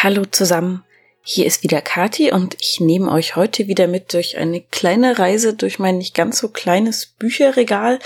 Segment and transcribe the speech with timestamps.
[0.00, 0.84] Hallo zusammen,
[1.22, 5.54] hier ist wieder Kati und ich nehme euch heute wieder mit durch eine kleine Reise
[5.54, 7.98] durch mein nicht ganz so kleines Bücherregal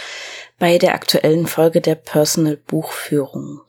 [0.58, 3.60] bei der aktuellen Folge der Personal Buchführung.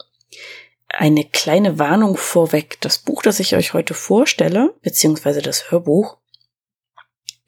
[0.87, 2.77] Eine kleine Warnung vorweg.
[2.79, 6.15] Das Buch, das ich euch heute vorstelle, beziehungsweise das Hörbuch,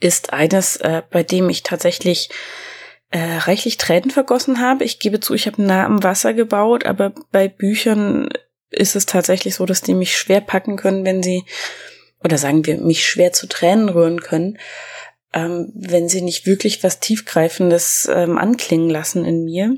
[0.01, 2.29] ist eines, äh, bei dem ich tatsächlich
[3.11, 4.83] äh, reichlich Tränen vergossen habe.
[4.83, 8.28] Ich gebe zu, ich habe nah am Wasser gebaut, aber bei Büchern
[8.69, 11.43] ist es tatsächlich so, dass die mich schwer packen können, wenn sie,
[12.24, 14.57] oder sagen wir, mich schwer zu Tränen rühren können,
[15.33, 19.78] ähm, wenn sie nicht wirklich was Tiefgreifendes ähm, anklingen lassen in mir.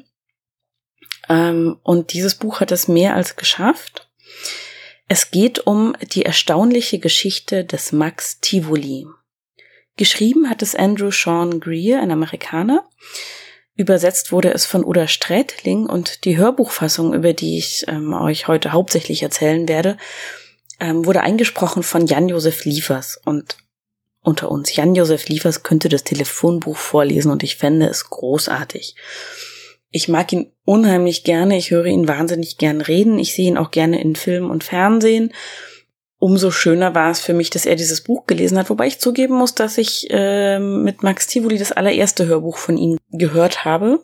[1.30, 4.10] Ähm, und dieses Buch hat es mehr als geschafft.
[5.08, 9.08] Es geht um die erstaunliche Geschichte des Max Tivoli.
[9.96, 12.88] Geschrieben hat es Andrew Sean Greer, ein Amerikaner.
[13.78, 18.74] Übersetzt wurde es von Uda Strätling und die Hörbuchfassung, über die ich ähm, euch heute
[18.74, 19.98] hauptsächlich erzählen werde,
[20.80, 23.22] ähm, wurde eingesprochen von Jan-Josef Liefers.
[23.24, 23.58] Und
[24.24, 28.96] unter uns, Jan-Josef Liefers könnte das Telefonbuch vorlesen und ich fände es großartig.
[29.92, 33.70] Ich mag ihn unheimlich gerne, ich höre ihn wahnsinnig gern reden, ich sehe ihn auch
[33.70, 35.34] gerne in Film und Fernsehen
[36.20, 39.35] umso schöner war es für mich, dass er dieses Buch gelesen hat, wobei ich zugeben
[39.35, 43.99] muss, dass ich äh, mit Max Tivoli das allererste Hörbuch von ihm gehört habe.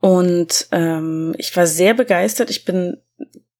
[0.00, 2.50] Und ähm, ich war sehr begeistert.
[2.50, 2.96] Ich bin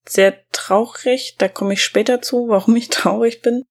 [0.09, 1.37] sehr traurig.
[1.39, 3.65] Da komme ich später zu, warum ich traurig bin.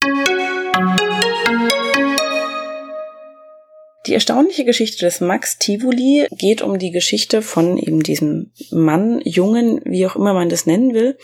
[4.11, 9.79] Die erstaunliche Geschichte des Max Tivoli geht um die Geschichte von eben diesem Mann, Jungen,
[9.85, 11.17] wie auch immer man das nennen will,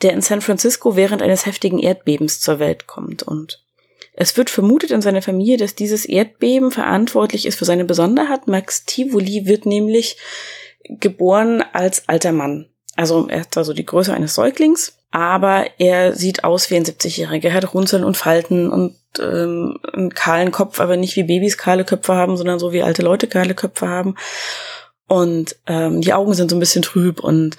[0.00, 3.22] der in San Francisco während eines heftigen Erdbebens zur Welt kommt.
[3.22, 3.62] Und
[4.14, 8.48] es wird vermutet in seiner Familie, dass dieses Erdbeben verantwortlich ist für seine Besonderheit.
[8.48, 10.16] Max Tivoli wird nämlich
[10.88, 12.70] geboren als alter Mann.
[12.96, 17.48] Also er hat also die Größe eines Säuglings, aber er sieht aus wie ein 70-Jähriger.
[17.48, 21.84] Er hat Runzeln und Falten und ähm, einen kahlen Kopf, aber nicht wie Babys kahle
[21.84, 24.16] Köpfe haben, sondern so wie alte Leute kahle Köpfe haben.
[25.06, 27.56] Und ähm, die Augen sind so ein bisschen trüb und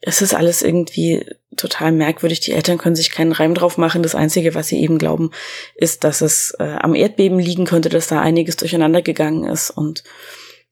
[0.00, 2.40] es ist alles irgendwie total merkwürdig.
[2.40, 4.02] Die Eltern können sich keinen Reim drauf machen.
[4.02, 5.32] Das Einzige, was sie eben glauben,
[5.74, 10.02] ist, dass es äh, am Erdbeben liegen könnte, dass da einiges durcheinander gegangen ist und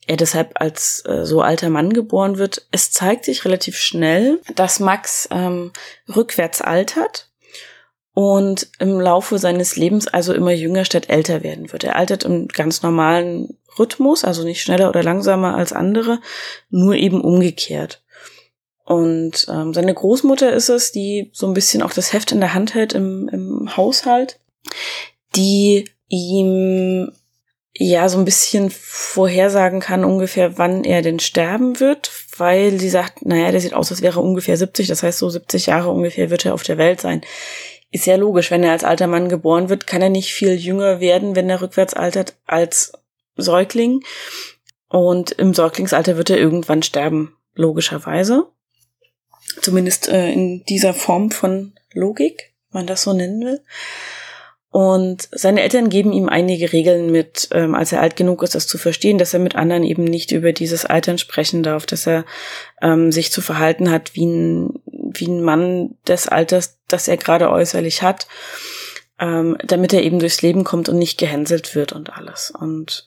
[0.07, 2.67] er deshalb als äh, so alter Mann geboren wird.
[2.71, 5.73] Es zeigt sich relativ schnell, dass Max ähm,
[6.15, 7.31] rückwärts altert
[8.13, 11.85] und im Laufe seines Lebens also immer jünger statt älter werden wird.
[11.85, 16.21] Er altert im ganz normalen Rhythmus, also nicht schneller oder langsamer als andere,
[16.71, 18.03] nur eben umgekehrt.
[18.85, 22.55] Und ähm, seine Großmutter ist es, die so ein bisschen auch das Heft in der
[22.55, 24.39] Hand hält im, im Haushalt,
[25.35, 27.11] die ihm
[27.77, 33.27] ja so ein bisschen vorhersagen kann ungefähr, wann er denn sterben wird, weil sie sagt,
[33.27, 36.31] naja, der sieht aus, als wäre er ungefähr 70, das heißt so 70 Jahre ungefähr
[36.31, 37.23] wird er auf der Welt sein.
[37.91, 41.01] Ist ja logisch, wenn er als alter Mann geboren wird, kann er nicht viel jünger
[41.01, 42.93] werden, wenn er rückwärts altert, als
[43.37, 44.03] Säugling.
[44.89, 48.49] Und im Säuglingsalter wird er irgendwann sterben, logischerweise.
[49.61, 53.61] Zumindest äh, in dieser Form von Logik, wenn man das so nennen will.
[54.75, 58.67] Und seine Eltern geben ihm einige Regeln mit, ähm, als er alt genug ist, das
[58.67, 62.25] zu verstehen, dass er mit anderen eben nicht über dieses Altern sprechen darf, dass er
[62.83, 67.53] ähm, sich zu verhalten hat wie ein, wie ein Mann des Alters, das er gerade
[67.53, 68.27] äußerlich hat,
[69.21, 72.51] ähm, damit er eben durchs Leben kommt und nicht gehänselt wird und alles.
[72.51, 73.07] Und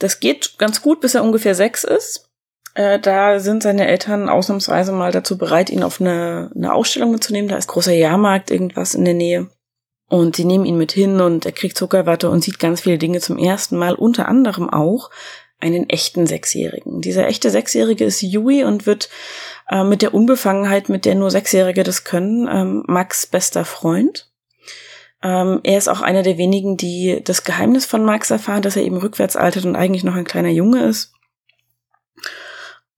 [0.00, 2.30] das geht ganz gut, bis er ungefähr sechs ist.
[2.74, 7.48] Äh, da sind seine Eltern ausnahmsweise mal dazu bereit, ihn auf eine, eine Ausstellung mitzunehmen.
[7.48, 9.46] Da ist großer Jahrmarkt, irgendwas in der Nähe.
[10.10, 13.20] Und sie nehmen ihn mit hin und er kriegt Zuckerwatte und sieht ganz viele Dinge
[13.20, 15.08] zum ersten Mal, unter anderem auch
[15.60, 17.00] einen echten Sechsjährigen.
[17.00, 19.08] Dieser echte Sechsjährige ist Yui und wird
[19.70, 24.28] äh, mit der Unbefangenheit, mit der nur Sechsjährige das können, ähm, Max bester Freund.
[25.22, 28.82] Ähm, er ist auch einer der wenigen, die das Geheimnis von Max erfahren, dass er
[28.82, 31.12] eben rückwärts altert und eigentlich noch ein kleiner Junge ist.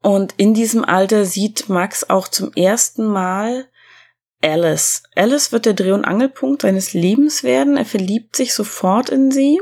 [0.01, 3.67] Und in diesem Alter sieht Max auch zum ersten Mal
[4.43, 5.03] Alice.
[5.15, 7.77] Alice wird der Dreh- und Angelpunkt seines Lebens werden.
[7.77, 9.61] Er verliebt sich sofort in sie.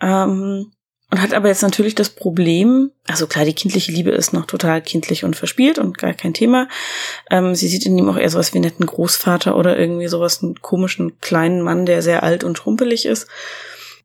[0.00, 0.72] Ähm,
[1.10, 4.82] und hat aber jetzt natürlich das Problem, also klar, die kindliche Liebe ist noch total
[4.82, 6.66] kindlich und verspielt und gar kein Thema.
[7.30, 10.42] Ähm, sie sieht in ihm auch eher sowas wie einen netten Großvater oder irgendwie sowas,
[10.42, 13.28] einen komischen kleinen Mann, der sehr alt und schrumpelig ist.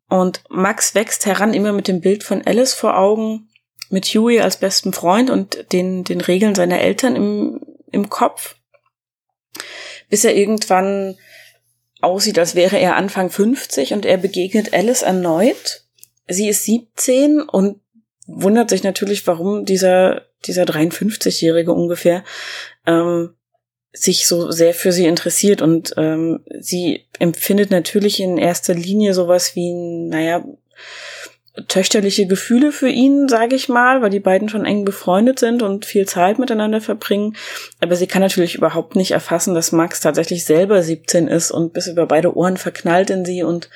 [0.08, 3.50] Und Max wächst heran immer mit dem Bild von Alice vor Augen,
[3.90, 7.62] mit Huey als besten Freund und den, den Regeln seiner Eltern im,
[7.92, 8.56] im Kopf
[10.10, 11.18] bis er irgendwann
[12.01, 15.84] aussieht, als wäre er Anfang 50 und er begegnet Alice erneut.
[16.28, 17.81] Sie ist 17 und
[18.28, 22.24] wundert sich natürlich, warum dieser, dieser 53-Jährige ungefähr
[22.86, 23.36] ähm,
[23.92, 29.56] sich so sehr für sie interessiert und ähm, sie empfindet natürlich in erster Linie sowas
[29.56, 30.45] wie, naja,
[31.68, 35.86] töchterliche Gefühle für ihn, sage ich mal, weil die beiden schon eng befreundet sind und
[35.86, 37.36] viel Zeit miteinander verbringen.
[37.80, 41.88] Aber sie kann natürlich überhaupt nicht erfassen, dass Max tatsächlich selber 17 ist und bis
[41.88, 43.69] über beide Ohren verknallt in sie und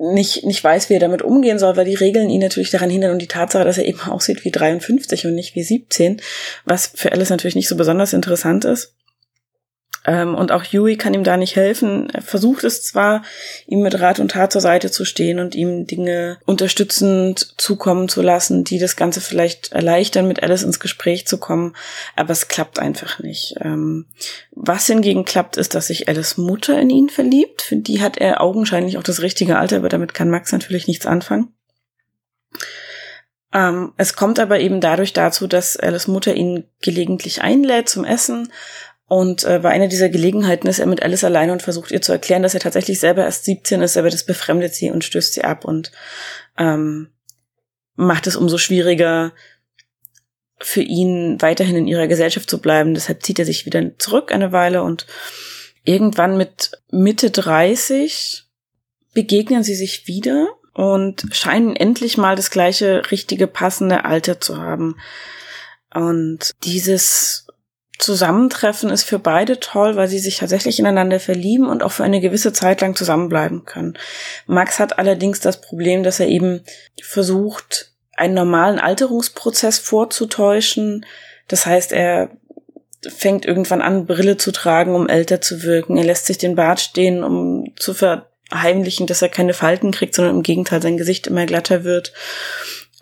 [0.00, 3.12] nicht, nicht weiß, wie er damit umgehen soll, weil die Regeln ihn natürlich daran hindern
[3.12, 6.20] und die Tatsache, dass er eben aussieht wie 53 und nicht wie 17,
[6.64, 8.94] was für Alice natürlich nicht so besonders interessant ist.
[10.08, 12.08] Ähm, und auch Huey kann ihm da nicht helfen.
[12.08, 13.22] Er versucht es zwar,
[13.66, 18.22] ihm mit Rat und Tat zur Seite zu stehen und ihm Dinge unterstützend zukommen zu
[18.22, 21.76] lassen, die das Ganze vielleicht erleichtern, mit Alice ins Gespräch zu kommen,
[22.16, 23.56] aber es klappt einfach nicht.
[23.60, 24.06] Ähm,
[24.52, 27.60] was hingegen klappt, ist, dass sich Alice Mutter in ihn verliebt.
[27.60, 31.04] Für die hat er augenscheinlich auch das richtige Alter, aber damit kann Max natürlich nichts
[31.04, 31.52] anfangen.
[33.52, 38.50] Ähm, es kommt aber eben dadurch dazu, dass Alice Mutter ihn gelegentlich einlädt zum Essen
[39.08, 42.12] und äh, bei einer dieser Gelegenheiten ist er mit Alice alleine und versucht ihr zu
[42.12, 45.44] erklären, dass er tatsächlich selber erst 17 ist, aber das befremdet sie und stößt sie
[45.44, 45.90] ab und
[46.58, 47.08] ähm,
[47.96, 49.32] macht es umso schwieriger
[50.60, 52.92] für ihn weiterhin in ihrer Gesellschaft zu bleiben.
[52.92, 55.06] Deshalb zieht er sich wieder zurück eine Weile und
[55.84, 58.44] irgendwann mit Mitte 30
[59.14, 64.96] begegnen sie sich wieder und scheinen endlich mal das gleiche richtige passende Alter zu haben.
[65.94, 67.47] Und dieses
[67.98, 72.20] Zusammentreffen ist für beide toll, weil sie sich tatsächlich ineinander verlieben und auch für eine
[72.20, 73.98] gewisse Zeit lang zusammenbleiben können.
[74.46, 76.62] Max hat allerdings das Problem, dass er eben
[77.02, 81.06] versucht, einen normalen Alterungsprozess vorzutäuschen.
[81.48, 82.30] Das heißt, er
[83.06, 85.96] fängt irgendwann an, Brille zu tragen, um älter zu wirken.
[85.96, 90.36] Er lässt sich den Bart stehen, um zu verheimlichen, dass er keine Falten kriegt, sondern
[90.36, 92.12] im Gegenteil sein Gesicht immer glatter wird.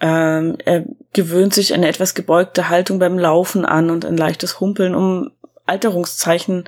[0.00, 4.94] Ähm, er gewöhnt sich eine etwas gebeugte Haltung beim Laufen an und ein leichtes Humpeln,
[4.94, 5.30] um
[5.64, 6.64] Alterungszeichen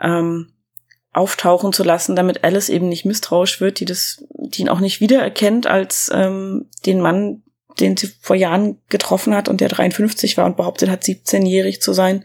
[0.00, 0.52] ähm,
[1.12, 5.00] auftauchen zu lassen, damit Alice eben nicht misstrauisch wird, die das, die ihn auch nicht
[5.00, 7.42] wiedererkennt als ähm, den Mann,
[7.80, 11.92] den sie vor Jahren getroffen hat und der 53 war und behauptet hat, 17-jährig zu
[11.92, 12.24] sein.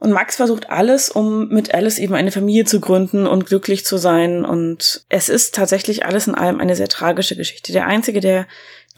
[0.00, 3.96] Und Max versucht alles, um mit Alice eben eine Familie zu gründen und glücklich zu
[3.96, 4.44] sein.
[4.44, 7.72] Und es ist tatsächlich alles in allem eine sehr tragische Geschichte.
[7.72, 8.46] Der Einzige, der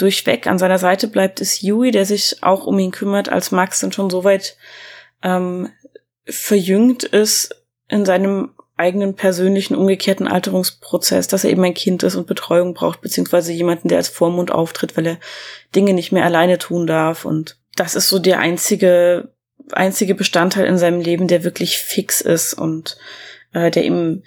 [0.00, 3.81] durchweg an seiner Seite bleibt, ist Yui, der sich auch um ihn kümmert, als Max
[3.81, 4.56] dann schon so weit
[5.23, 5.69] ähm,
[6.25, 7.55] verjüngt ist
[7.88, 13.02] in seinem eigenen persönlichen umgekehrten Alterungsprozess, dass er eben ein Kind ist und Betreuung braucht,
[13.02, 15.19] beziehungsweise jemanden, der als Vormund auftritt, weil er
[15.76, 17.26] Dinge nicht mehr alleine tun darf.
[17.26, 19.35] Und das ist so der einzige,
[19.73, 22.96] einzige Bestandteil in seinem Leben, der wirklich fix ist und
[23.53, 24.23] äh, der ihm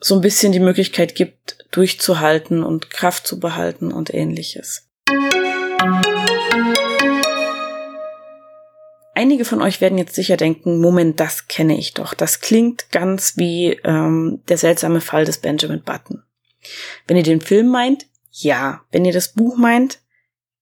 [0.00, 4.88] so ein bisschen die Möglichkeit gibt, durchzuhalten und Kraft zu behalten und ähnliches.
[9.14, 12.14] Einige von euch werden jetzt sicher denken, Moment, das kenne ich doch.
[12.14, 16.22] Das klingt ganz wie ähm, der seltsame Fall des Benjamin Button.
[17.06, 18.82] Wenn ihr den Film meint, ja.
[18.90, 20.00] Wenn ihr das Buch meint,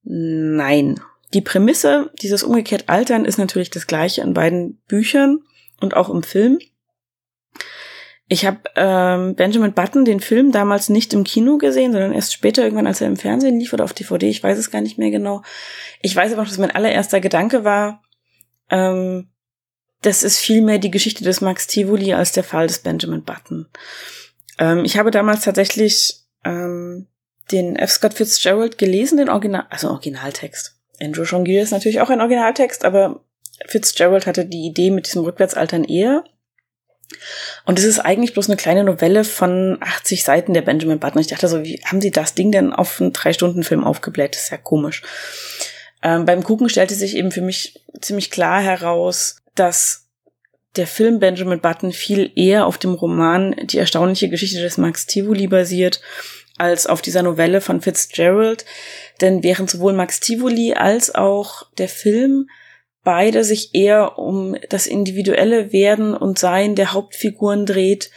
[0.02, 1.00] nein.
[1.32, 5.40] Die Prämisse dieses umgekehrt Altern ist natürlich das gleiche in beiden Büchern
[5.81, 6.58] und auch im Film.
[8.28, 12.62] Ich habe ähm, Benjamin Button, den Film, damals nicht im Kino gesehen, sondern erst später
[12.62, 14.29] irgendwann, als er im Fernsehen lief oder auf DVD.
[14.29, 15.43] Ich weiß es gar nicht mehr genau.
[16.00, 18.01] Ich weiß aber noch, dass mein allererster Gedanke war,
[18.72, 19.29] ähm,
[20.00, 23.69] das ist vielmehr die Geschichte des Max Tivoli als der Fall des Benjamin Button.
[24.58, 27.06] Ähm, ich habe damals tatsächlich ähm,
[27.52, 27.91] den F.
[27.91, 30.76] Scott Fitzgerald gelesen, den Original, also Originaltext.
[31.00, 33.24] Andrew Jongier ist natürlich auch ein Originaltext, aber
[33.67, 36.24] Fitzgerald hatte die Idee mit diesem Rückwärtsaltern eher.
[37.67, 41.20] Und es ist eigentlich bloß eine kleine Novelle von 80 Seiten der Benjamin Button.
[41.20, 44.34] Ich dachte so, wie haben sie das Ding denn auf einen Drei-Stunden-Film aufgebläht?
[44.34, 45.02] Das ist ja komisch.
[46.02, 50.08] Ähm, beim Gucken stellte sich eben für mich ziemlich klar heraus, dass
[50.76, 55.46] der Film Benjamin Button viel eher auf dem Roman Die erstaunliche Geschichte des Max Tivoli
[55.46, 56.00] basiert,
[56.56, 58.64] als auf dieser Novelle von Fitzgerald.
[59.20, 62.48] Denn während sowohl Max Tivoli als auch der Film
[63.04, 68.10] beide sich eher um das individuelle Werden und Sein der Hauptfiguren dreht,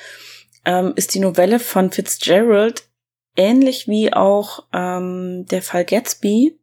[0.63, 2.83] ähm, ist die Novelle von Fitzgerald
[3.35, 6.57] ähnlich wie auch ähm, der Fall Gatsby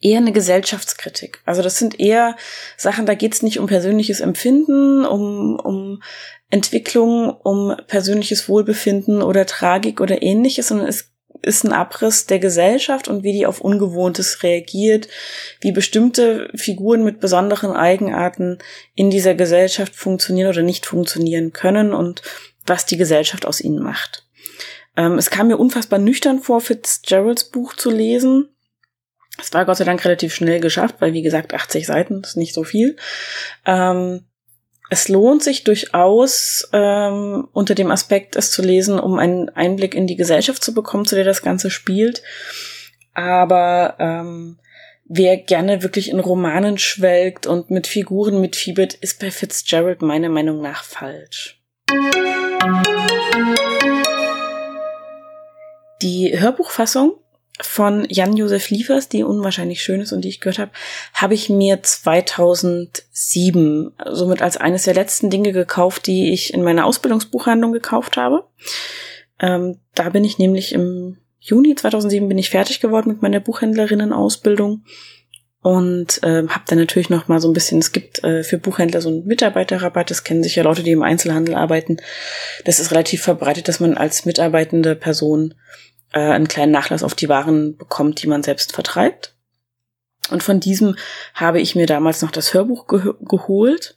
[0.00, 1.40] eher eine Gesellschaftskritik.
[1.44, 2.36] Also das sind eher
[2.76, 6.02] Sachen, da geht es nicht um persönliches Empfinden, um, um
[6.50, 11.12] Entwicklung, um persönliches Wohlbefinden oder Tragik oder ähnliches, sondern es
[11.42, 15.08] ist ein Abriss der Gesellschaft und wie die auf Ungewohntes reagiert,
[15.60, 18.58] wie bestimmte Figuren mit besonderen Eigenarten
[18.94, 22.22] in dieser Gesellschaft funktionieren oder nicht funktionieren können und
[22.66, 24.26] was die Gesellschaft aus ihnen macht.
[24.96, 28.48] Ähm, es kam mir unfassbar nüchtern vor, Fitzgeralds Buch zu lesen.
[29.38, 32.54] Es war Gott sei Dank relativ schnell geschafft, weil wie gesagt 80 Seiten ist nicht
[32.54, 32.96] so viel.
[33.64, 34.24] Ähm,
[34.88, 40.06] es lohnt sich durchaus ähm, unter dem Aspekt, es zu lesen, um einen Einblick in
[40.06, 42.22] die Gesellschaft zu bekommen, zu der das Ganze spielt.
[43.12, 44.58] Aber ähm,
[45.04, 50.60] wer gerne wirklich in Romanen schwelgt und mit Figuren mitfiebert, ist bei Fitzgerald meiner Meinung
[50.60, 51.60] nach falsch.
[56.02, 57.14] Die Hörbuchfassung
[57.60, 60.72] von Jan-Josef Liefers, die unwahrscheinlich schön ist und die ich gehört habe,
[61.14, 66.86] habe ich mir 2007 somit als eines der letzten Dinge gekauft, die ich in meiner
[66.86, 68.44] Ausbildungsbuchhandlung gekauft habe.
[69.40, 74.82] Ähm, da bin ich nämlich im Juni 2007 bin ich fertig geworden mit meiner Buchhändlerinnenausbildung
[75.62, 79.00] und äh, habe dann natürlich noch mal so ein bisschen, es gibt äh, für Buchhändler
[79.00, 81.96] so einen Mitarbeiterrabatt, das kennen sich ja Leute, die im Einzelhandel arbeiten.
[82.64, 85.54] Das ist relativ verbreitet, dass man als mitarbeitende Person
[86.12, 89.34] äh, einen kleinen Nachlass auf die Waren bekommt, die man selbst vertreibt.
[90.30, 90.96] Und von diesem
[91.34, 93.96] habe ich mir damals noch das Hörbuch ge geholt.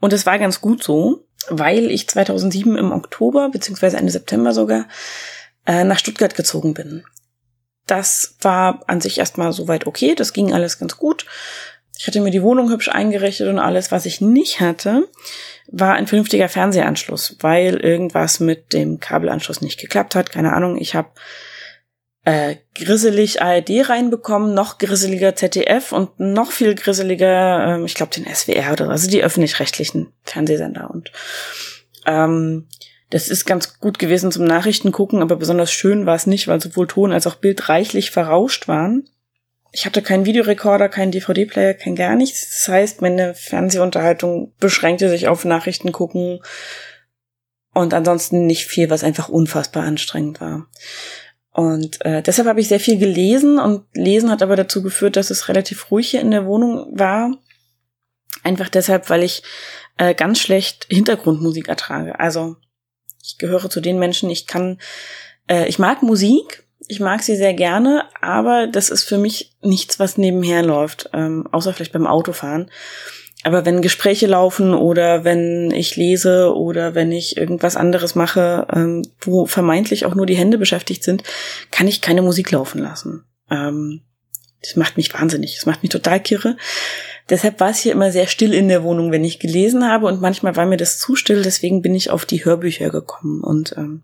[0.00, 4.86] Und es war ganz gut so, weil ich 2007 im Oktober, beziehungsweise Ende September sogar,
[5.66, 7.04] äh, nach Stuttgart gezogen bin.
[7.86, 11.26] Das war an sich erstmal soweit okay, das ging alles ganz gut.
[11.98, 15.08] Ich hatte mir die Wohnung hübsch eingerichtet und alles, was ich nicht hatte,
[15.68, 20.30] war ein vernünftiger Fernsehanschluss, weil irgendwas mit dem Kabelanschluss nicht geklappt hat.
[20.30, 21.08] Keine Ahnung, ich habe
[22.24, 28.26] äh, grisselig ARD reinbekommen, noch grisseliger ZDF und noch viel grisseliger, äh, ich glaube, den
[28.26, 30.90] SWR oder also die öffentlich-rechtlichen Fernsehsender.
[30.90, 31.12] Und
[32.04, 32.66] ähm,
[33.10, 36.60] das ist ganz gut gewesen zum Nachrichten gucken, aber besonders schön war es nicht, weil
[36.60, 39.08] sowohl Ton als auch Bild reichlich verrauscht waren.
[39.72, 42.50] Ich hatte keinen Videorekorder, keinen DVD-Player, kein gar nichts.
[42.50, 46.40] Das heißt, meine Fernsehunterhaltung beschränkte sich auf Nachrichten gucken
[47.74, 50.66] und ansonsten nicht viel, was einfach unfassbar anstrengend war.
[51.52, 55.30] Und äh, deshalb habe ich sehr viel gelesen und Lesen hat aber dazu geführt, dass
[55.30, 57.32] es relativ ruhig hier in der Wohnung war.
[58.42, 59.42] Einfach deshalb, weil ich
[59.96, 62.20] äh, ganz schlecht Hintergrundmusik ertrage.
[62.20, 62.56] Also
[63.22, 64.78] ich gehöre zu den Menschen, ich kann,
[65.48, 69.98] äh, ich mag Musik, ich mag sie sehr gerne, aber das ist für mich nichts,
[69.98, 72.70] was nebenher läuft, ähm, außer vielleicht beim Autofahren.
[73.42, 79.02] Aber wenn Gespräche laufen oder wenn ich lese oder wenn ich irgendwas anderes mache, ähm,
[79.20, 81.22] wo vermeintlich auch nur die Hände beschäftigt sind,
[81.70, 83.24] kann ich keine Musik laufen lassen.
[83.50, 84.02] Ähm,
[84.62, 85.54] das macht mich wahnsinnig.
[85.54, 86.56] Das macht mich total kirre.
[87.28, 90.20] Deshalb war es hier immer sehr still in der Wohnung, wenn ich gelesen habe und
[90.20, 94.02] manchmal war mir das zu still, deswegen bin ich auf die Hörbücher gekommen und ähm,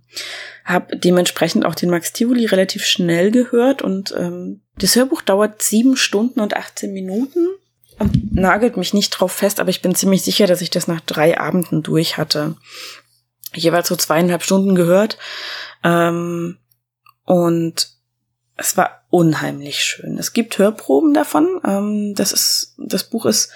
[0.64, 5.96] habe dementsprechend auch den Max Tivoli relativ schnell gehört und ähm, das Hörbuch dauert sieben
[5.96, 7.46] Stunden und 18 Minuten
[7.98, 11.00] und nagelt mich nicht drauf fest, aber ich bin ziemlich sicher, dass ich das nach
[11.00, 12.56] drei Abenden durch hatte.
[13.54, 15.18] Jeweils so zweieinhalb Stunden gehört.
[15.84, 16.58] Ähm,
[17.24, 17.90] und
[18.56, 20.18] es war unheimlich schön.
[20.18, 21.60] Es gibt Hörproben davon.
[21.64, 23.50] Ähm, das ist, das Buch ist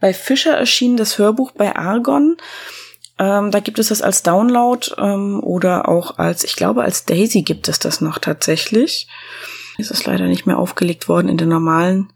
[0.00, 2.36] bei Fischer erschienen, das Hörbuch bei Argon.
[3.18, 7.42] Ähm, da gibt es das als Download ähm, oder auch als, ich glaube, als Daisy
[7.42, 9.08] gibt es das noch tatsächlich.
[9.78, 12.12] Es ist leider nicht mehr aufgelegt worden in der normalen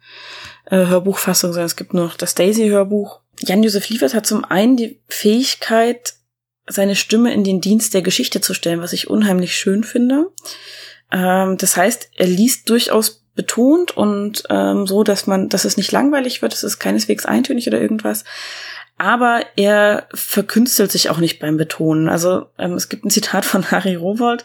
[0.66, 3.20] äh, Hörbuchfassung, sondern es gibt nur noch das Daisy-Hörbuch.
[3.40, 6.14] Jan-Josef Liefers hat zum einen die Fähigkeit,
[6.66, 10.28] seine Stimme in den Dienst der Geschichte zu stellen, was ich unheimlich schön finde.
[11.12, 15.92] Ähm, das heißt, er liest durchaus betont und ähm, so, dass man, dass es nicht
[15.92, 18.25] langweilig wird, es ist keineswegs eintönig oder irgendwas.
[18.98, 22.08] Aber er verkünstelt sich auch nicht beim Betonen.
[22.08, 24.44] Also ähm, es gibt ein Zitat von Harry Rowold,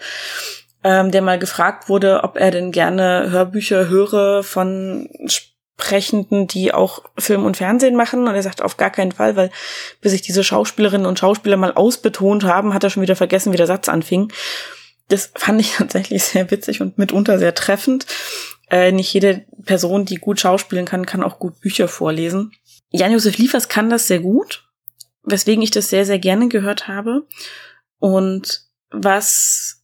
[0.83, 7.03] ähm, der mal gefragt wurde, ob er denn gerne Hörbücher höre von Sprechenden, die auch
[7.17, 8.27] Film und Fernsehen machen.
[8.27, 9.51] Und er sagt auf gar keinen Fall, weil
[10.01, 13.57] bis sich diese Schauspielerinnen und Schauspieler mal ausbetont haben, hat er schon wieder vergessen, wie
[13.57, 14.33] der Satz anfing.
[15.11, 18.05] Das fand ich tatsächlich sehr witzig und mitunter sehr treffend.
[18.69, 22.53] Äh, nicht jede Person, die gut schauspielen kann, kann auch gut Bücher vorlesen.
[22.89, 24.65] Jan-Josef Liefers kann das sehr gut,
[25.23, 27.27] weswegen ich das sehr, sehr gerne gehört habe.
[27.99, 29.83] Und was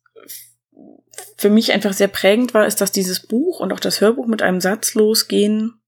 [1.38, 4.41] für mich einfach sehr prägend war, ist, dass dieses Buch und auch das Hörbuch mit
[4.41, 5.79] einem Satz losgehen.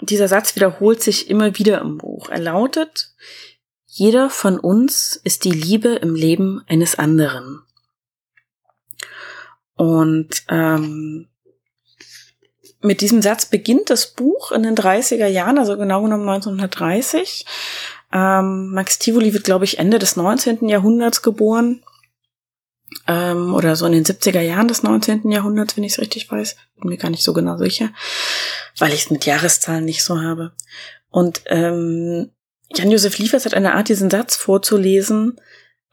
[0.00, 2.28] Dieser Satz wiederholt sich immer wieder im Buch.
[2.28, 3.14] Er lautet,
[3.86, 7.63] jeder von uns ist die Liebe im Leben eines anderen.
[9.76, 11.28] Und ähm,
[12.80, 17.46] mit diesem Satz beginnt das Buch in den 30er Jahren, also genau genommen 1930.
[18.12, 20.68] Ähm, Max Tivoli wird, glaube ich, Ende des 19.
[20.68, 21.82] Jahrhunderts geboren
[23.08, 25.30] ähm, oder so in den 70er Jahren des 19.
[25.30, 26.56] Jahrhunderts, wenn ich es richtig weiß.
[26.80, 27.90] Bin mir gar nicht so genau sicher,
[28.78, 30.52] weil ich es mit Jahreszahlen nicht so habe.
[31.10, 32.30] Und ähm,
[32.74, 35.40] Jan-Josef Liefers hat eine Art, diesen Satz vorzulesen,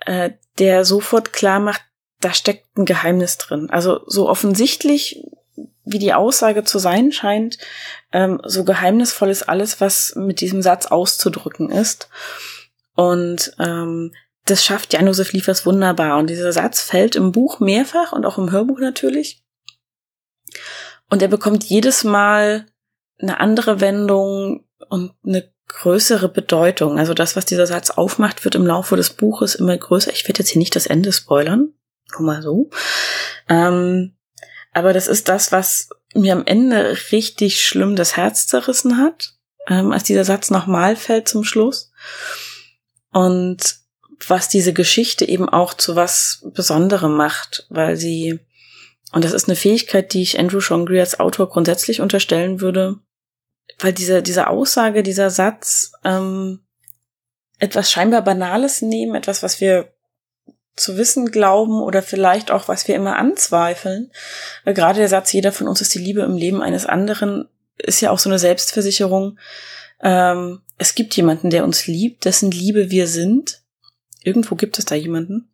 [0.06, 1.84] äh, der sofort klar macht,
[2.22, 3.70] da steckt ein Geheimnis drin.
[3.70, 5.24] Also so offensichtlich,
[5.84, 7.58] wie die Aussage zu sein scheint,
[8.12, 12.10] ähm, so geheimnisvoll ist alles, was mit diesem Satz auszudrücken ist.
[12.96, 14.14] Und ähm,
[14.46, 16.18] das schafft Jan-Josef Liefers wunderbar.
[16.18, 19.44] Und dieser Satz fällt im Buch mehrfach und auch im Hörbuch natürlich.
[21.10, 22.68] Und er bekommt jedes Mal
[23.20, 27.00] eine andere Wendung und eine größere Bedeutung.
[27.00, 30.12] Also das, was dieser Satz aufmacht, wird im Laufe des Buches immer größer.
[30.12, 31.74] Ich werde jetzt hier nicht das Ende spoilern.
[32.12, 32.70] Nur mal so.
[33.50, 34.16] Ähm,
[34.74, 39.34] aber das ist das, was mir am Ende richtig schlimm das Herz zerrissen hat,
[39.68, 41.92] ähm, als dieser Satz nochmal fällt zum Schluss.
[43.12, 43.76] Und
[44.28, 48.40] was diese Geschichte eben auch zu was Besonderem macht, weil sie,
[49.12, 53.00] und das ist eine Fähigkeit, die ich Andrew Shongri als Autor grundsätzlich unterstellen würde,
[53.80, 56.60] weil diese, diese Aussage, dieser Satz, ähm,
[57.60, 59.94] etwas scheinbar Banales nehmen, etwas, was wir
[60.76, 64.12] zu wissen glauben oder vielleicht auch, was wir immer anzweifeln.
[64.66, 67.48] Gerade der Satz, jeder von uns ist die Liebe im Leben eines anderen,
[67.78, 69.38] ist ja auch so eine Selbstversicherung.
[70.02, 73.62] Ähm, es gibt jemanden, der uns liebt, dessen Liebe wir sind.
[74.24, 75.54] Irgendwo gibt es da jemanden.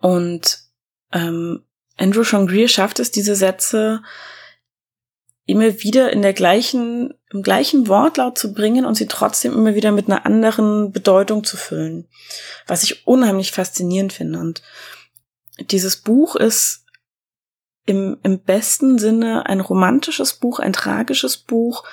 [0.00, 0.58] Und
[1.12, 1.64] ähm,
[1.96, 4.02] Andrew Sean Greer schafft es, diese Sätze
[5.46, 9.92] immer wieder in der gleichen, im gleichen Wortlaut zu bringen und sie trotzdem immer wieder
[9.92, 12.08] mit einer anderen Bedeutung zu füllen.
[12.66, 14.38] Was ich unheimlich faszinierend finde.
[14.38, 14.62] Und
[15.70, 16.84] dieses Buch ist
[17.86, 21.84] im, im besten Sinne ein romantisches Buch, ein tragisches Buch.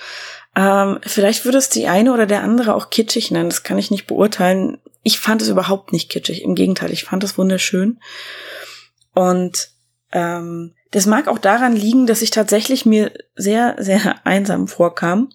[0.56, 3.50] Ähm, vielleicht würde es die eine oder der andere auch kitschig nennen.
[3.50, 4.80] Das kann ich nicht beurteilen.
[5.04, 6.44] Ich fand es überhaupt nicht kitschig.
[6.44, 8.00] Im Gegenteil, ich fand es wunderschön.
[9.14, 9.72] Und
[10.12, 15.30] ähm, das mag auch daran liegen, dass ich tatsächlich mir sehr, sehr einsam vorkam,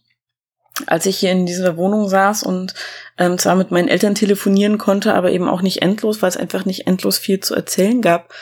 [0.87, 2.75] als ich hier in dieser Wohnung saß und
[3.16, 6.66] ähm, zwar mit meinen Eltern telefonieren konnte, aber eben auch nicht endlos, weil es einfach
[6.66, 8.33] nicht endlos viel zu erzählen gab,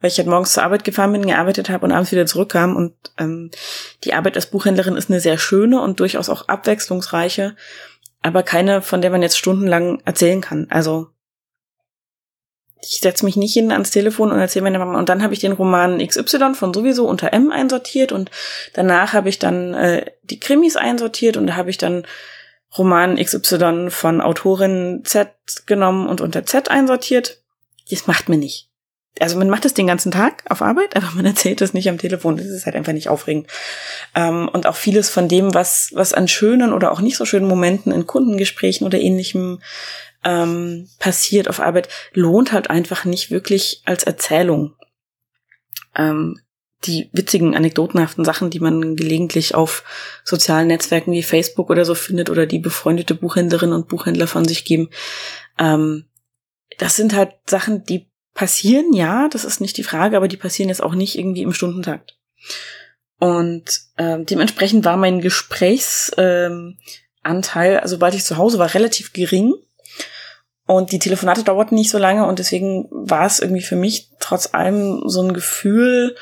[0.00, 2.74] weil ich halt morgens zur Arbeit gefahren bin, gearbeitet habe und abends wieder zurückkam.
[2.74, 3.52] Und ähm,
[4.02, 7.54] die Arbeit als Buchhändlerin ist eine sehr schöne und durchaus auch abwechslungsreiche,
[8.20, 10.66] aber keine, von der man jetzt stundenlang erzählen kann.
[10.70, 11.13] Also
[12.88, 14.98] ich setze mich nicht hin ans Telefon und erzähle meiner Mama.
[14.98, 18.30] Und dann habe ich den Roman XY von sowieso unter M einsortiert und
[18.72, 22.06] danach habe ich dann äh, die Krimis einsortiert und da habe ich dann
[22.76, 25.30] Roman XY von Autorin Z
[25.66, 27.38] genommen und unter Z einsortiert.
[27.90, 28.68] Das macht mir nicht.
[29.20, 31.98] Also man macht es den ganzen Tag auf Arbeit, aber man erzählt es nicht am
[31.98, 32.36] Telefon.
[32.36, 33.46] Das ist halt einfach nicht aufregend.
[34.14, 37.46] Ähm, und auch vieles von dem, was, was an schönen oder auch nicht so schönen
[37.46, 39.60] Momenten in Kundengesprächen oder ähnlichem
[40.24, 44.74] ähm, passiert auf Arbeit, lohnt halt einfach nicht wirklich als Erzählung.
[45.94, 46.40] Ähm,
[46.86, 49.84] die witzigen, anekdotenhaften Sachen, die man gelegentlich auf
[50.24, 54.64] sozialen Netzwerken wie Facebook oder so findet oder die befreundete Buchhändlerinnen und Buchhändler von sich
[54.64, 54.90] geben,
[55.58, 56.06] ähm,
[56.78, 60.68] das sind halt Sachen, die passieren, ja, das ist nicht die Frage, aber die passieren
[60.68, 62.18] jetzt auch nicht irgendwie im Stundentakt.
[63.20, 66.76] Und ähm, dementsprechend war mein Gesprächsanteil,
[67.24, 69.54] ähm, sobald ich zu Hause war, relativ gering.
[70.66, 74.54] Und die Telefonate dauerten nicht so lange und deswegen war es irgendwie für mich trotz
[74.54, 76.16] allem so ein Gefühl,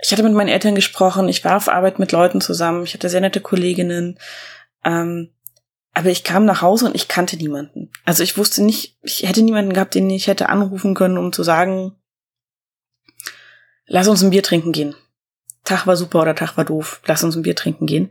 [0.00, 3.08] ich hatte mit meinen Eltern gesprochen, ich war auf Arbeit mit Leuten zusammen, ich hatte
[3.08, 4.18] sehr nette Kolleginnen,
[4.84, 5.30] ähm,
[5.94, 7.90] aber ich kam nach Hause und ich kannte niemanden.
[8.04, 11.42] Also ich wusste nicht, ich hätte niemanden gehabt, den ich hätte anrufen können, um zu
[11.42, 11.96] sagen,
[13.86, 14.94] lass uns ein Bier trinken gehen.
[15.68, 18.10] Tag war super oder Tag war doof, lass uns ein Bier trinken gehen.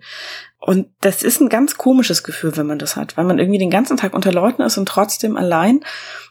[0.59, 3.69] Und das ist ein ganz komisches Gefühl, wenn man das hat, weil man irgendwie den
[3.69, 5.81] ganzen Tag unter Leuten ist und trotzdem allein.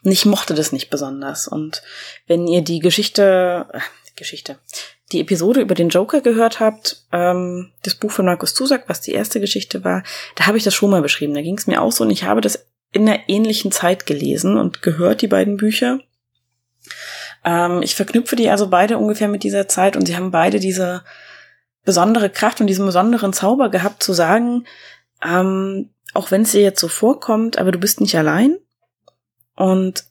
[0.05, 1.49] Und ich mochte das nicht besonders.
[1.49, 1.83] Und
[2.27, 3.81] wenn ihr die Geschichte, äh,
[4.15, 4.59] Geschichte,
[5.13, 9.13] die Episode über den Joker gehört habt, ähm, das Buch von Markus Zusack, was die
[9.13, 10.03] erste Geschichte war,
[10.35, 11.35] da habe ich das schon mal beschrieben.
[11.35, 14.57] Da ging es mir auch so und ich habe das in einer ähnlichen Zeit gelesen
[14.57, 15.99] und gehört, die beiden Bücher.
[17.47, 21.05] Ähm, ich verknüpfe die also beide ungefähr mit dieser Zeit und sie haben beide diese
[21.85, 24.67] besondere Kraft und diesen besonderen Zauber gehabt zu sagen,
[25.25, 28.59] ähm, auch wenn es dir jetzt so vorkommt, aber du bist nicht allein
[29.55, 30.05] und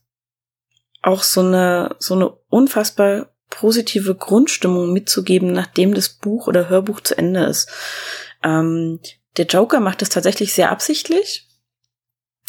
[1.02, 7.18] auch so eine so eine unfassbar positive Grundstimmung mitzugeben, nachdem das Buch oder Hörbuch zu
[7.18, 7.70] Ende ist.
[8.44, 9.00] Ähm,
[9.38, 11.48] der Joker macht das tatsächlich sehr absichtlich.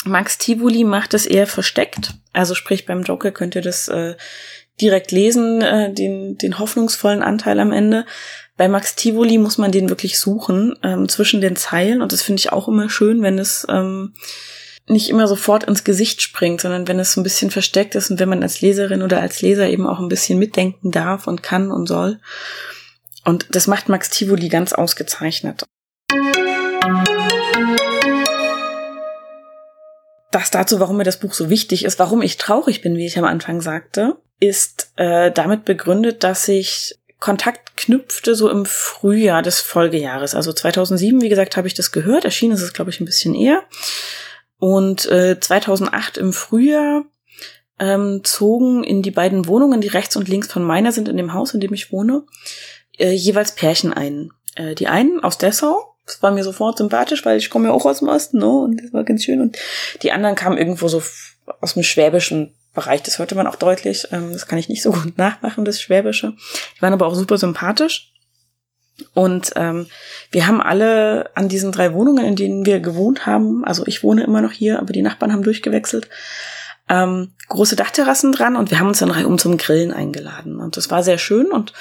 [0.04, 2.14] Max Tivoli macht es eher versteckt.
[2.32, 4.16] Also sprich beim Joker könnt ihr das äh,
[4.80, 8.04] direkt lesen, äh, den, den hoffnungsvollen Anteil am Ende.
[8.56, 12.40] Bei Max Tivoli muss man den wirklich suchen ähm, zwischen den Zeilen und das finde
[12.40, 14.14] ich auch immer schön, wenn es ähm,
[14.88, 18.20] nicht immer sofort ins Gesicht springt, sondern wenn es so ein bisschen versteckt ist und
[18.20, 21.70] wenn man als Leserin oder als Leser eben auch ein bisschen mitdenken darf und kann
[21.70, 22.20] und soll.
[23.24, 25.64] Und das macht Max Tivoli ganz ausgezeichnet.
[30.30, 33.18] Das dazu, warum mir das Buch so wichtig ist, warum ich traurig bin, wie ich
[33.18, 39.60] am Anfang sagte ist äh, damit begründet, dass ich Kontakt knüpfte so im Frühjahr des
[39.60, 40.34] Folgejahres.
[40.34, 42.24] Also 2007, wie gesagt, habe ich das gehört.
[42.24, 43.62] Erschienen ist es, glaube ich, ein bisschen eher.
[44.58, 47.04] Und äh, 2008 im Frühjahr
[47.78, 51.32] ähm, zogen in die beiden Wohnungen, die rechts und links von meiner sind, in dem
[51.32, 52.24] Haus, in dem ich wohne,
[52.98, 54.30] äh, jeweils Pärchen ein.
[54.54, 57.84] Äh, die einen aus Dessau, das war mir sofort sympathisch, weil ich komme ja auch
[57.84, 58.48] aus dem Osten, ne?
[58.48, 59.40] Und das war ganz schön.
[59.40, 59.58] Und
[60.02, 61.02] die anderen kamen irgendwo so
[61.60, 63.02] aus dem schwäbischen Bereich.
[63.02, 64.06] Das hörte man auch deutlich.
[64.12, 66.34] Ähm, das kann ich nicht so gut nachmachen, das Schwäbische.
[66.76, 68.12] Die waren aber auch super sympathisch.
[69.12, 69.86] Und ähm,
[70.30, 74.24] wir haben alle an diesen drei Wohnungen, in denen wir gewohnt haben, also ich wohne
[74.24, 76.08] immer noch hier, aber die Nachbarn haben durchgewechselt,
[76.88, 80.60] ähm, große Dachterrassen dran und wir haben uns dann reihum zum Grillen eingeladen.
[80.60, 81.74] Und das war sehr schön und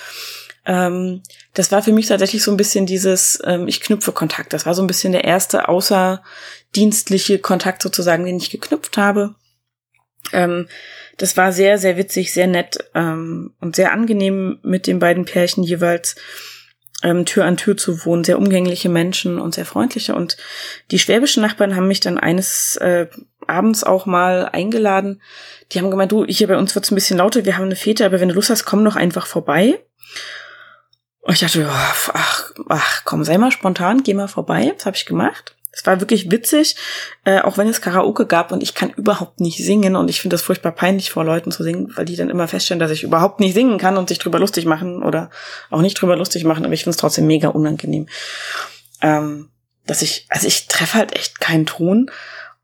[0.65, 1.21] ähm,
[1.53, 4.51] das war für mich tatsächlich so ein bisschen dieses, ähm, ich knüpfe Kontakt.
[4.51, 9.35] Das war so ein bisschen der erste außerdienstliche Kontakt sozusagen, den ich geknüpft habe.
[10.33, 10.67] Ähm,
[11.17, 15.63] das war sehr, sehr witzig, sehr nett ähm, und sehr angenehm mit den beiden Pärchen
[15.63, 16.15] jeweils
[17.03, 18.23] ähm, Tür an Tür zu wohnen.
[18.23, 20.15] Sehr umgängliche Menschen und sehr freundliche.
[20.15, 20.37] Und
[20.91, 23.07] die schwäbischen Nachbarn haben mich dann eines äh,
[23.47, 25.21] abends auch mal eingeladen.
[25.71, 28.05] Die haben gemeint, du, hier bei uns wird's ein bisschen lauter, wir haben eine Fete,
[28.05, 29.79] aber wenn du Lust hast, komm doch einfach vorbei.
[31.21, 34.71] Und ich dachte, ach, ach, komm, sei mal spontan, geh mal vorbei.
[34.75, 35.54] Das habe ich gemacht.
[35.75, 36.77] Es war wirklich witzig,
[37.25, 40.35] äh, auch wenn es Karaoke gab und ich kann überhaupt nicht singen und ich finde
[40.35, 43.41] das furchtbar peinlich vor Leuten zu singen, weil die dann immer feststellen, dass ich überhaupt
[43.41, 45.29] nicht singen kann und sich drüber lustig machen oder
[45.69, 48.07] auch nicht drüber lustig machen, aber ich finde es trotzdem mega unangenehm.
[49.01, 49.49] Ähm,
[49.85, 52.09] dass ich, also ich treffe halt echt keinen Ton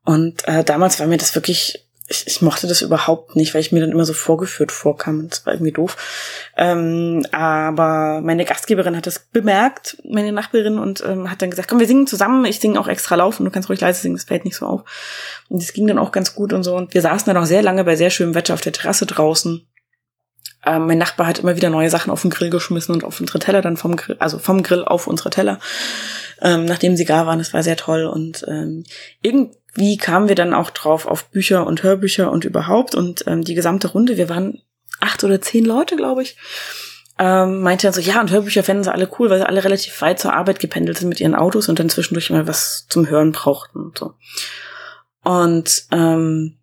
[0.06, 3.72] und äh, damals war mir das wirklich ich, ich mochte das überhaupt nicht, weil ich
[3.72, 5.30] mir dann immer so vorgeführt vorkam.
[5.30, 5.98] Das war irgendwie doof.
[6.58, 11.80] Ähm, aber meine Gastgeberin hat das bemerkt, meine Nachbarin, und ähm, hat dann gesagt, komm,
[11.80, 12.46] wir singen zusammen.
[12.46, 13.46] Ich singe auch extra laufen.
[13.46, 14.84] Du kannst ruhig leise singen, das fällt nicht so auf.
[15.50, 16.76] Und das ging dann auch ganz gut und so.
[16.76, 19.66] Und wir saßen dann auch sehr lange bei sehr schönem Wetter auf der Terrasse draußen.
[20.66, 23.40] Ähm, mein Nachbar hat immer wieder neue Sachen auf den Grill geschmissen und auf unsere
[23.40, 25.60] Teller dann vom Grill, also vom Grill auf unsere Teller,
[26.42, 27.40] ähm, nachdem sie gar waren.
[27.40, 28.06] Das war sehr toll.
[28.06, 28.84] Und ähm,
[29.22, 33.44] irgend wie kamen wir dann auch drauf auf Bücher und Hörbücher und überhaupt und ähm,
[33.44, 34.62] die gesamte Runde, wir waren
[35.00, 36.38] acht oder zehn Leute, glaube ich,
[37.18, 40.02] ähm, meinte dann so, ja, und Hörbücher fänden sie alle cool, weil sie alle relativ
[40.02, 43.32] weit zur Arbeit gependelt sind mit ihren Autos und dann zwischendurch mal was zum Hören
[43.32, 44.14] brauchten und so.
[45.24, 46.58] Und ähm,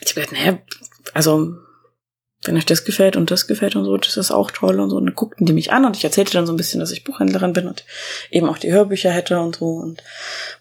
[0.00, 0.58] ich hab gedacht, naja,
[1.14, 1.56] also
[2.44, 4.96] wenn euch das gefällt und das gefällt und so, das ist auch toll und so.
[4.96, 7.04] Und dann guckten die mich an und ich erzählte dann so ein bisschen, dass ich
[7.04, 7.84] Buchhändlerin bin und
[8.30, 10.02] eben auch die Hörbücher hätte und so und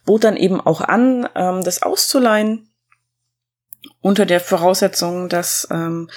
[0.05, 2.69] bot dann eben auch an, ähm, das auszuleihen
[4.01, 6.09] unter der Voraussetzung, dass ähm,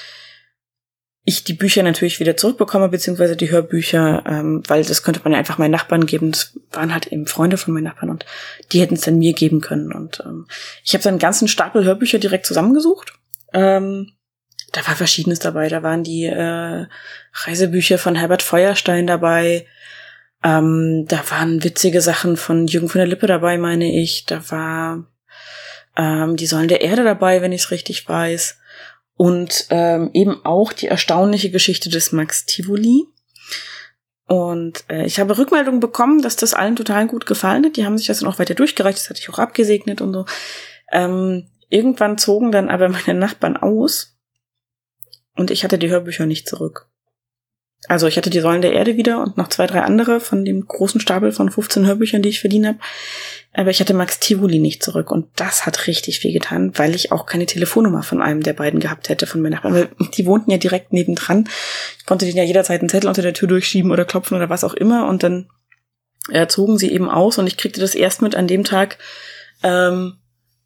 [1.25, 5.39] ich die Bücher natürlich wieder zurückbekomme, beziehungsweise die Hörbücher, ähm, weil das könnte man ja
[5.39, 6.33] einfach meinen Nachbarn geben.
[6.33, 8.27] Das waren halt eben Freunde von meinen Nachbarn und
[8.73, 9.93] die hätten es dann mir geben können.
[9.93, 10.49] Und ähm,
[10.83, 13.15] ich habe dann einen ganzen Stapel Hörbücher direkt zusammengesucht.
[13.53, 14.13] Ähm,
[14.73, 15.69] da war Verschiedenes dabei.
[15.69, 16.87] Da waren die äh,
[17.33, 19.67] Reisebücher von Herbert Feuerstein dabei.
[20.43, 24.25] Ähm, da waren witzige Sachen von Jürgen von der Lippe dabei, meine ich.
[24.27, 25.07] Da war
[25.97, 28.59] ähm, die Säulen der Erde dabei, wenn ich es richtig weiß.
[29.17, 33.05] Und ähm, eben auch die erstaunliche Geschichte des Max Tivoli.
[34.27, 37.77] Und äh, ich habe Rückmeldungen bekommen, dass das allen total gut gefallen hat.
[37.77, 38.99] Die haben sich das dann auch weiter durchgereicht.
[38.99, 40.25] Das hatte ich auch abgesegnet und so.
[40.91, 44.12] Ähm, irgendwann zogen dann aber meine Nachbarn aus
[45.37, 46.89] und ich hatte die Hörbücher nicht zurück.
[47.89, 50.67] Also ich hatte die Säulen der Erde wieder und noch zwei, drei andere von dem
[50.67, 52.79] großen Stapel von 15 Hörbüchern, die ich verdient habe.
[53.53, 55.11] Aber ich hatte Max Tivoli nicht zurück.
[55.11, 58.79] Und das hat richtig viel getan, weil ich auch keine Telefonnummer von einem der beiden
[58.79, 59.89] gehabt hätte von meinen Nachbarn.
[60.17, 61.49] Die wohnten ja direkt nebendran.
[61.99, 64.63] Ich konnte denen ja jederzeit einen Zettel unter der Tür durchschieben oder klopfen oder was
[64.63, 65.09] auch immer.
[65.09, 65.49] Und dann
[66.31, 68.99] äh, zogen sie eben aus und ich kriegte das erst mit an dem Tag,
[69.65, 70.19] ähm,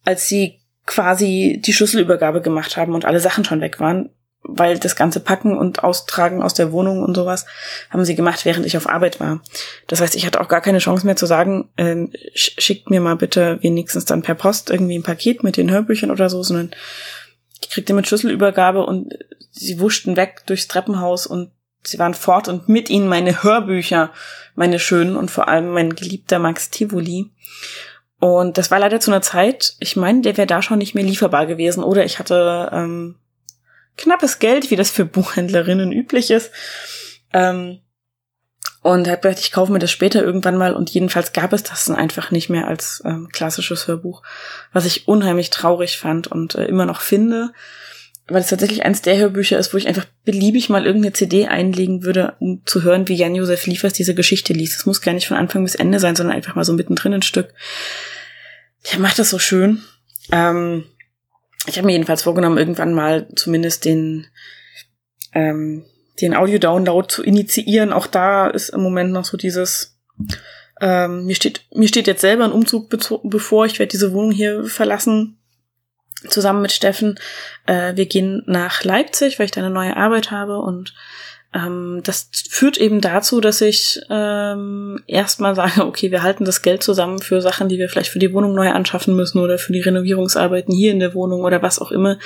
[0.05, 4.11] als sie quasi die Schlüsselübergabe gemacht haben und alle Sachen schon weg waren
[4.47, 7.45] weil das ganze Packen und Austragen aus der Wohnung und sowas
[7.89, 9.41] haben sie gemacht, während ich auf Arbeit war.
[9.87, 13.15] Das heißt, ich hatte auch gar keine Chance mehr zu sagen, ähm, schickt mir mal
[13.15, 16.71] bitte wenigstens dann per Post irgendwie ein Paket mit den Hörbüchern oder so, sondern
[17.61, 19.13] ich kriegte mit Schlüsselübergabe und
[19.51, 21.51] sie wuschten weg durchs Treppenhaus und
[21.83, 24.11] sie waren fort und mit ihnen meine Hörbücher,
[24.55, 27.31] meine schönen und vor allem mein geliebter Max Tivoli.
[28.19, 31.03] Und das war leider zu einer Zeit, ich meine, der wäre da schon nicht mehr
[31.03, 33.15] lieferbar gewesen oder ich hatte ähm,
[33.97, 36.51] knappes Geld, wie das für Buchhändlerinnen üblich ist.
[37.33, 37.79] Ähm,
[38.81, 40.73] und habe gedacht, ich kaufe mir das später irgendwann mal.
[40.73, 44.23] Und jedenfalls gab es das dann einfach nicht mehr als ähm, klassisches Hörbuch,
[44.71, 47.51] was ich unheimlich traurig fand und äh, immer noch finde,
[48.27, 52.03] weil es tatsächlich eins der Hörbücher ist, wo ich einfach beliebig mal irgendeine CD einlegen
[52.03, 54.79] würde, um zu hören, wie Jan-Josef Liefers diese Geschichte liest.
[54.79, 57.23] Es muss gar nicht von Anfang bis Ende sein, sondern einfach mal so mittendrin ein
[57.23, 57.53] Stück.
[58.91, 59.81] Der macht das so schön.
[60.31, 60.85] Ähm,
[61.65, 64.27] ich habe mir jedenfalls vorgenommen, irgendwann mal zumindest den,
[65.33, 65.85] ähm,
[66.21, 67.91] den Audio-Download zu initiieren.
[67.91, 69.97] Auch da ist im Moment noch so dieses,
[70.79, 72.89] Ähm, mir, steht, mir steht jetzt selber ein Umzug
[73.23, 73.65] bevor.
[73.65, 75.39] Ich werde diese Wohnung hier verlassen,
[76.29, 77.19] zusammen mit Steffen.
[77.65, 80.93] Äh, wir gehen nach Leipzig, weil ich da eine neue Arbeit habe und
[81.53, 86.83] ähm, das führt eben dazu, dass ich ähm, erstmal sage, okay, wir halten das Geld
[86.83, 89.81] zusammen für Sachen, die wir vielleicht für die Wohnung neu anschaffen müssen oder für die
[89.81, 92.19] Renovierungsarbeiten hier in der Wohnung oder was auch immer.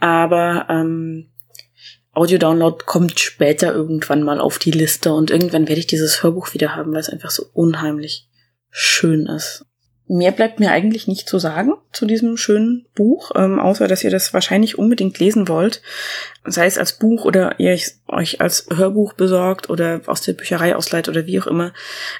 [0.00, 1.30] Aber ähm,
[2.12, 6.76] Audio-Download kommt später irgendwann mal auf die Liste und irgendwann werde ich dieses Hörbuch wieder
[6.76, 8.28] haben, weil es einfach so unheimlich
[8.70, 9.66] schön ist.
[10.06, 14.10] Mehr bleibt mir eigentlich nicht zu sagen zu diesem schönen Buch, ähm, außer dass ihr
[14.10, 15.80] das wahrscheinlich unbedingt lesen wollt.
[16.44, 21.08] Sei es als Buch oder ihr euch als Hörbuch besorgt oder aus der Bücherei ausleiht
[21.08, 21.72] oder wie auch immer.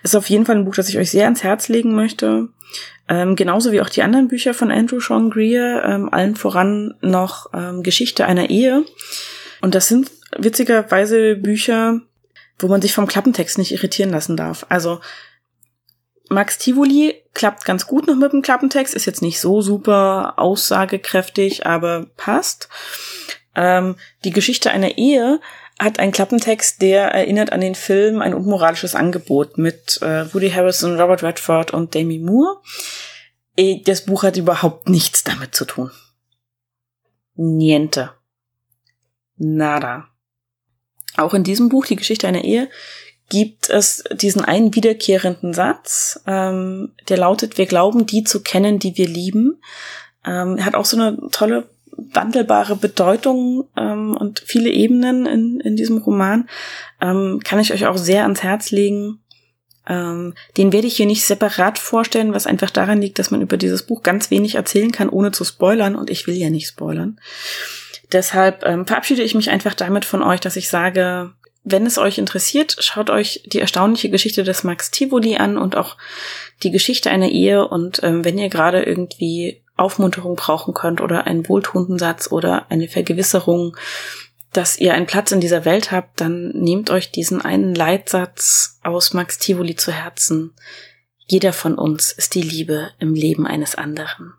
[0.03, 2.49] Es ist auf jeden Fall ein Buch, das ich euch sehr ans Herz legen möchte.
[3.07, 7.51] Ähm, genauso wie auch die anderen Bücher von Andrew Sean Greer, ähm, allen voran noch
[7.53, 8.85] ähm, Geschichte einer Ehe.
[9.61, 12.01] Und das sind witzigerweise Bücher,
[12.59, 14.65] wo man sich vom Klappentext nicht irritieren lassen darf.
[14.71, 15.01] Also
[16.31, 21.67] Max Tivoli klappt ganz gut noch mit dem Klappentext, ist jetzt nicht so super aussagekräftig,
[21.67, 22.69] aber passt.
[23.55, 25.41] Ähm, die Geschichte einer Ehe
[25.79, 31.01] hat einen Klappentext, der erinnert an den Film Ein unmoralisches Angebot mit äh, Woody Harrison,
[31.01, 32.61] Robert Redford und Demi Moore.
[33.57, 35.91] Äh, das Buch hat überhaupt nichts damit zu tun.
[37.35, 38.13] Niente.
[39.37, 40.09] Nada.
[41.17, 42.69] Auch in diesem Buch, die Geschichte einer Ehe,
[43.29, 48.97] gibt es diesen einen wiederkehrenden Satz, ähm, der lautet, wir glauben, die zu kennen, die
[48.97, 49.61] wir lieben.
[50.25, 55.99] Ähm, hat auch so eine tolle wandelbare Bedeutung ähm, und viele Ebenen in, in diesem
[55.99, 56.49] Roman.
[57.01, 59.21] Ähm, kann ich euch auch sehr ans Herz legen.
[59.87, 63.57] Ähm, den werde ich hier nicht separat vorstellen, was einfach daran liegt, dass man über
[63.57, 65.95] dieses Buch ganz wenig erzählen kann, ohne zu spoilern.
[65.95, 67.21] Und ich will ja nicht spoilern.
[68.13, 71.33] Deshalb ähm, verabschiede ich mich einfach damit von euch, dass ich sage,
[71.65, 75.97] wenn es euch interessiert, schaut euch die erstaunliche Geschichte des Max Tivoli an und auch
[76.63, 77.67] die Geschichte einer Ehe.
[77.67, 82.87] Und ähm, wenn ihr gerade irgendwie Aufmunterung brauchen könnt oder einen wohltuenden Satz oder eine
[82.87, 83.77] Vergewisserung,
[84.53, 89.15] dass ihr einen Platz in dieser Welt habt, dann nehmt euch diesen einen Leitsatz aus
[89.15, 90.53] Max Tivoli zu Herzen.
[91.27, 94.35] Jeder von uns ist die Liebe im Leben eines anderen.